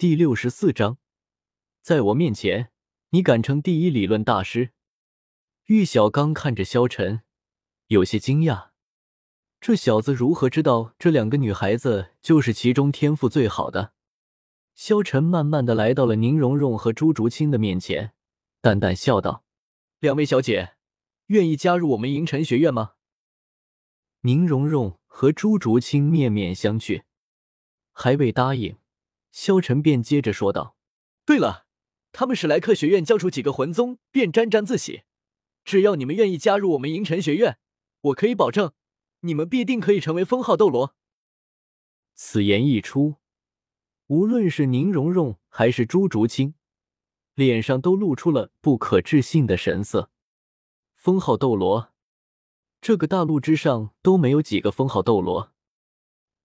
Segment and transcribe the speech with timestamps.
[0.00, 0.96] 第六十四章，
[1.82, 2.70] 在我面前，
[3.10, 4.70] 你敢称第一理论大师？
[5.66, 7.20] 玉小刚看着萧晨，
[7.88, 8.70] 有些惊讶。
[9.60, 13.92] 这小子如何知道这两个女孩子就是其中天赋最好的？
[14.74, 18.14] 萧晨慢慢的来到了宁荣荣和朱竹清的面前，
[18.62, 19.44] 淡淡笑道
[20.00, 20.76] ：“两位小姐，
[21.26, 22.94] 愿意加入我们银尘学院吗？”
[24.24, 27.02] 宁荣荣和朱竹清面面相觑，
[27.92, 28.78] 还未答应。
[29.32, 30.76] 萧晨便接着说道
[31.24, 31.66] ：“对了，
[32.12, 35.02] 他们史莱克学院教出几个魂宗，便沾沾自喜。
[35.64, 37.58] 只要你们愿意加入我们银尘学院，
[38.00, 38.72] 我可以保证，
[39.20, 40.96] 你们必定可以成为封号斗罗。”
[42.14, 43.16] 此言一出，
[44.08, 46.54] 无论是宁荣荣还是朱竹清，
[47.34, 50.10] 脸上都露出了不可置信的神色。
[50.94, 51.92] 封号斗罗，
[52.80, 55.52] 这个大陆之上都没有几个封号斗罗。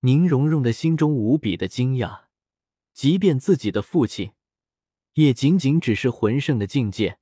[0.00, 2.23] 宁荣荣的心中无比的惊讶。
[2.94, 4.32] 即便自己的父亲，
[5.14, 7.18] 也仅仅只是魂圣的境界，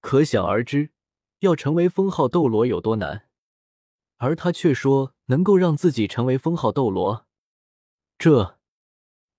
[0.00, 0.92] 可想而知，
[1.40, 3.28] 要成为封号斗罗有多难。
[4.18, 7.26] 而他却说能够让自己成为封号斗罗，
[8.16, 8.58] 这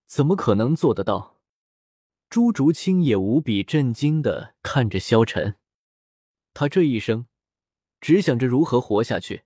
[0.06, 1.40] 怎么可能做得到？
[2.30, 5.56] 朱竹清也无比震惊的看着萧晨，
[6.54, 7.26] 他这一生
[8.02, 9.46] 只想着如何活下去，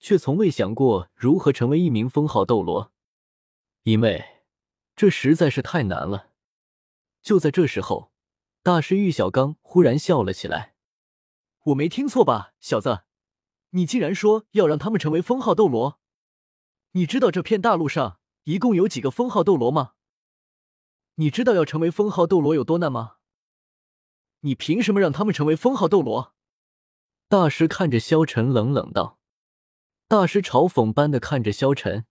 [0.00, 2.90] 却从未想过如何成为一名封号斗罗，
[3.82, 4.31] 因为。
[4.94, 6.30] 这实在是太难了。
[7.22, 8.12] 就在这时候，
[8.62, 10.74] 大师玉小刚忽然笑了起来
[11.66, 13.04] ：“我没听错吧，小子？
[13.70, 16.00] 你竟然说要让他们成为封号斗罗？
[16.92, 19.94] 你知道这片大陆上一共有几个封号斗罗吗？
[21.14, 23.16] 你知道要成为封号斗罗有多难吗？
[24.40, 26.34] 你凭什么让他们成为封号斗罗？”
[27.28, 29.18] 大师看着萧晨，冷冷道
[30.06, 32.04] ：“大师嘲讽般的看着萧晨。”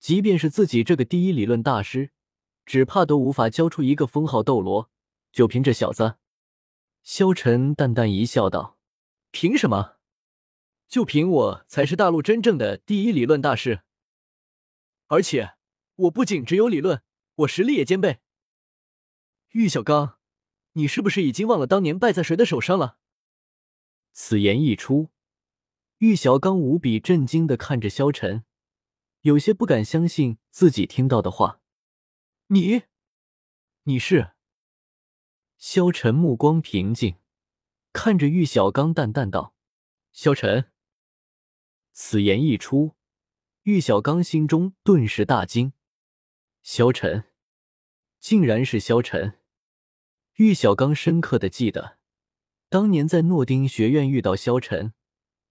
[0.00, 2.10] 即便是自己这个第一理论大师，
[2.64, 4.90] 只怕都无法教出一个封号斗罗。
[5.30, 6.16] 就凭这小子，
[7.02, 8.78] 萧晨淡淡一笑，道
[9.30, 9.98] ：“凭什么？
[10.88, 13.82] 就凭我才是大陆真正的第一理论大师。
[15.06, 15.52] 而且
[15.94, 17.02] 我不仅只有理论，
[17.36, 18.20] 我实力也兼备。”
[19.52, 20.18] 玉小刚，
[20.72, 22.96] 你是不是已经忘了当年败在谁的手上了？
[24.12, 25.10] 此言一出，
[25.98, 28.44] 玉小刚无比震惊的看着萧晨。
[29.22, 31.60] 有些不敢相信自己听到的话，
[32.46, 32.84] 你，
[33.82, 34.32] 你是？
[35.58, 37.16] 萧晨目光平静，
[37.92, 39.54] 看着玉小刚，淡淡道
[40.10, 40.70] ：“萧晨。”
[41.92, 42.96] 此言一出，
[43.64, 45.74] 玉小刚心中顿时大惊。
[46.62, 47.24] 萧晨，
[48.18, 49.38] 竟然是萧晨！
[50.36, 51.98] 玉小刚深刻的记得，
[52.70, 54.94] 当年在诺丁学院遇到萧晨，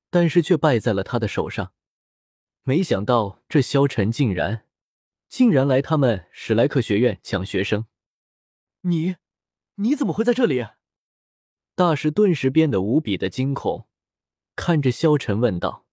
[0.10, 1.74] 但是却败在了他的手上。
[2.64, 4.66] 没想到这萧晨竟然，
[5.28, 7.86] 竟然来他们史莱克学院抢学生。
[8.82, 9.16] 你，
[9.76, 10.66] 你怎么会在这里？
[11.74, 13.88] 大师顿时变得无比的惊恐，
[14.56, 15.88] 看着萧晨问道。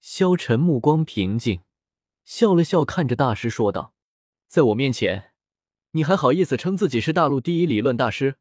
[0.00, 1.62] 萧晨目光平静，
[2.24, 3.94] 笑了笑，看着大师说道
[4.48, 5.32] ：“在我面前，
[5.90, 8.36] 你还好意思称自己是大陆第一理论大师？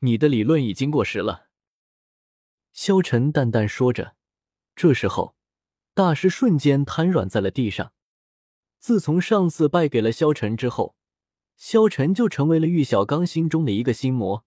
[0.00, 1.48] 你的理论已经过时了。”
[2.72, 4.14] 萧晨淡淡说着，
[4.76, 5.34] 这时候。
[6.00, 7.92] 大师瞬间瘫软在了地上。
[8.78, 10.96] 自从上次败给了萧晨之后，
[11.58, 14.46] 萧晨就成为了玉小刚心中的一个心魔，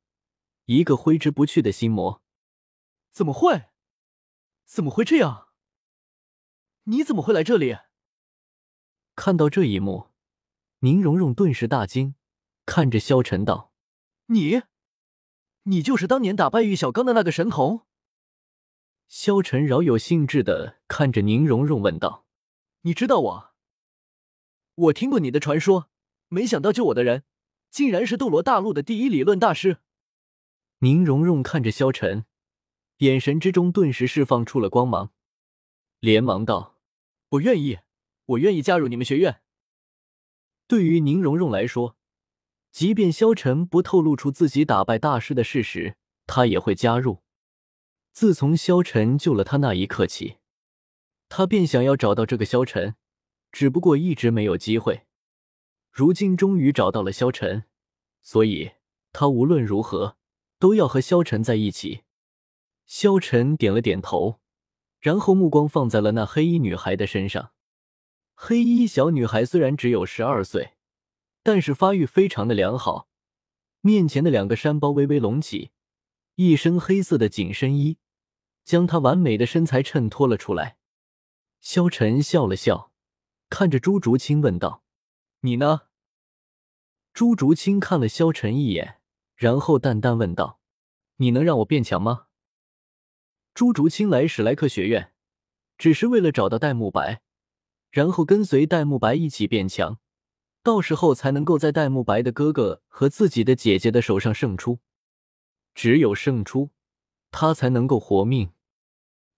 [0.65, 2.23] 一个挥之不去的心魔。
[3.11, 3.65] 怎么会？
[4.65, 5.49] 怎么会这样？
[6.85, 7.77] 你怎么会来这里？
[9.15, 10.07] 看到这一幕，
[10.79, 12.15] 宁荣荣顿时大惊，
[12.65, 13.71] 看着萧晨道
[14.25, 14.63] ：“你，
[15.65, 17.85] 你就是当年打败玉小刚的那个神童？”
[19.15, 22.25] 萧晨饶有兴致的看着宁荣荣问道
[22.81, 23.53] ：“你知道我？
[24.73, 25.87] 我听过你的传说，
[26.29, 27.23] 没想到救我的人，
[27.69, 29.77] 竟然是斗罗大陆的第一理论大师。”
[30.81, 32.25] 宁荣荣看着萧晨，
[32.97, 35.11] 眼神之中顿时释放出了光芒，
[35.99, 36.79] 连忙道
[37.29, 37.77] ：“我愿意，
[38.25, 39.41] 我愿意加入你们学院。”
[40.67, 41.95] 对于宁荣荣来说，
[42.71, 47.22] 即便萧晨不透露出自己打败大师的事实，他也会加入。
[48.13, 50.37] 自从萧晨救了他那一刻起，
[51.29, 52.95] 他便想要找到这个萧晨，
[53.51, 55.07] 只不过一直没有机会。
[55.91, 57.63] 如今终于找到了萧晨，
[58.21, 58.73] 所以
[59.11, 60.17] 他无论如何
[60.59, 62.03] 都要和萧晨在一起。
[62.85, 64.39] 萧晨点了点头，
[64.99, 67.51] 然后目光放在了那黑衣女孩的身上。
[68.35, 70.73] 黑衣小女孩虽然只有十二岁，
[71.41, 73.09] 但是发育非常的良好。
[73.81, 75.71] 面前的两个山包微微隆起，
[76.35, 77.97] 一身黑色的紧身衣。
[78.63, 80.77] 将她完美的身材衬托了出来。
[81.59, 82.91] 萧晨笑了笑，
[83.49, 84.83] 看着朱竹清问道
[85.41, 85.81] ：“你呢？”
[87.13, 88.99] 朱竹清看了萧晨一眼，
[89.35, 90.59] 然后淡淡问道
[91.17, 92.25] ：“你能让我变强吗？”
[93.53, 95.13] 朱竹清来史莱克学院，
[95.77, 97.21] 只是为了找到戴沐白，
[97.91, 99.99] 然后跟随戴沐白一起变强，
[100.63, 104.79] 到时候才能够在戴沐白的哥哥和自己的姐姐的手上胜出。
[105.75, 106.71] 只有胜出，
[107.33, 108.51] 他才能够活命。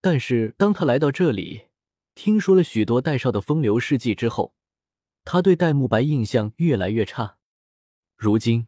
[0.01, 1.69] 但是当他来到这里，
[2.13, 4.53] 听说了许多戴少的风流事迹之后，
[5.23, 7.37] 他对戴沐白印象越来越差。
[8.15, 8.67] 如今，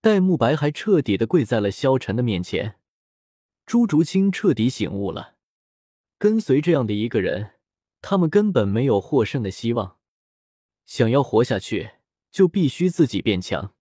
[0.00, 2.80] 戴沐白还彻底的跪在了萧晨的面前。
[3.66, 5.36] 朱竹清彻底醒悟了，
[6.18, 7.52] 跟随这样的一个人，
[8.00, 9.98] 他们根本没有获胜的希望。
[10.86, 11.90] 想要活下去，
[12.30, 13.74] 就必须自己变强。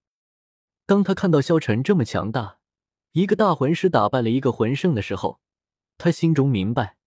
[0.86, 2.60] 当他看到萧晨这么强大，
[3.16, 5.40] 一个大魂师打败了一个魂圣的时候，
[5.98, 6.98] 他心中明白，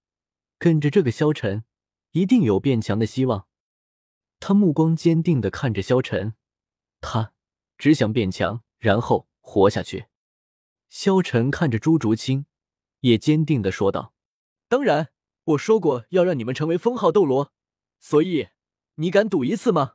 [0.59, 1.65] 跟着这个萧晨，
[2.13, 3.47] 一定有变强的希望。
[4.41, 6.33] 他目光坚定的看着萧晨，
[7.03, 7.35] 他。
[7.77, 10.07] 只想变强，然后活下去。
[10.89, 12.47] 萧晨看着朱竹清，
[13.01, 14.15] 也坚定的说道
[14.67, 15.11] ：“当然，
[15.45, 17.53] 我说过要让你们成为封号斗罗，
[18.01, 18.49] 所以
[18.95, 19.93] 你敢赌一次吗？”